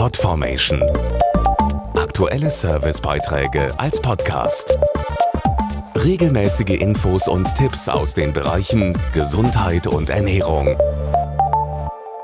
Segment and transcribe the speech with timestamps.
[0.00, 0.82] Podformation.
[1.94, 4.78] Aktuelle Servicebeiträge als Podcast.
[5.94, 10.78] Regelmäßige Infos und Tipps aus den Bereichen Gesundheit und Ernährung.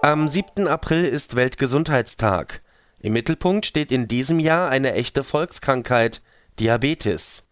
[0.00, 0.66] Am 7.
[0.66, 2.62] April ist Weltgesundheitstag.
[3.00, 6.22] Im Mittelpunkt steht in diesem Jahr eine echte Volkskrankheit,
[6.58, 7.46] Diabetes.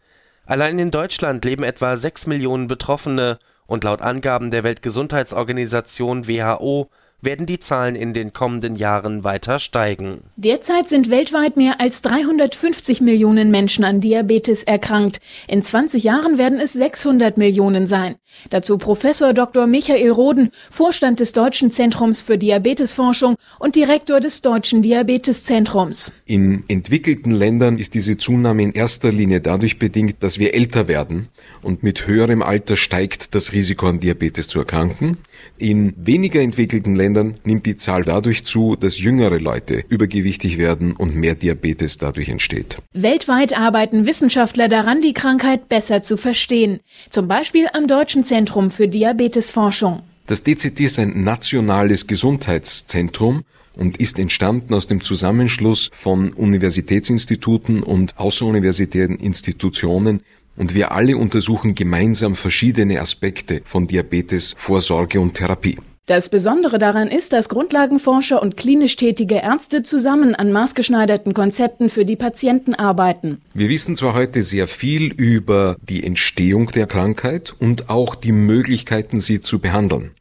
[0.46, 6.88] Allein in Deutschland leben etwa 6 Millionen Betroffene und laut Angaben der Weltgesundheitsorganisation WHO
[7.26, 10.22] werden die Zahlen in den kommenden Jahren weiter steigen.
[10.36, 15.18] Derzeit sind weltweit mehr als 350 Millionen Menschen an Diabetes erkrankt.
[15.46, 18.14] In 20 Jahren werden es 600 Millionen sein.
[18.50, 19.66] Dazu Professor Dr.
[19.66, 26.12] Michael Roden, Vorstand des Deutschen Zentrums für Diabetesforschung und Direktor des Deutschen Diabeteszentrums.
[26.26, 31.28] In entwickelten Ländern ist diese Zunahme in erster Linie dadurch bedingt, dass wir älter werden
[31.62, 35.18] und mit höherem Alter steigt das Risiko an Diabetes zu erkranken.
[35.58, 40.94] In weniger entwickelten Ländern Ländern nimmt die Zahl dadurch zu, dass jüngere Leute übergewichtig werden
[40.94, 42.78] und mehr Diabetes dadurch entsteht.
[42.92, 46.80] Weltweit arbeiten Wissenschaftler daran, die Krankheit besser zu verstehen.
[47.08, 50.02] Zum Beispiel am Deutschen Zentrum für Diabetesforschung.
[50.26, 58.18] Das DZT ist ein nationales Gesundheitszentrum und ist entstanden aus dem Zusammenschluss von Universitätsinstituten und
[58.18, 60.22] außeruniversitären Institutionen,
[60.58, 65.76] und wir alle untersuchen gemeinsam verschiedene Aspekte von Diabetes, Vorsorge und Therapie.
[66.06, 72.04] Das Besondere daran ist, dass Grundlagenforscher und klinisch tätige Ärzte zusammen an maßgeschneiderten Konzepten für
[72.04, 73.42] die Patienten arbeiten.
[73.54, 79.18] Wir wissen zwar heute sehr viel über die Entstehung der Krankheit und auch die Möglichkeiten,
[79.18, 80.12] sie zu behandeln.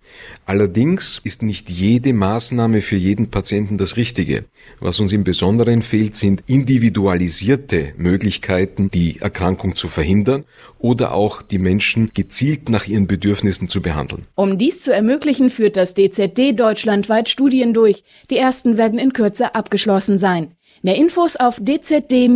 [0.46, 4.46] Allerdings ist nicht jede Maßnahme für jeden Patienten das Richtige.
[4.80, 10.44] Was uns im Besonderen fehlt, sind individualisierte Möglichkeiten, die Erkrankung zu verhindern
[10.78, 14.28] oder auch die Menschen gezielt nach ihren Bedürfnissen zu behandeln.
[14.36, 18.04] Um dies zu ermöglichen, führt das DZD deutschlandweit Studien durch.
[18.30, 20.52] Die ersten werden in Kürze abgeschlossen sein.
[20.84, 22.36] Mehr Infos auf dzd-ev.de.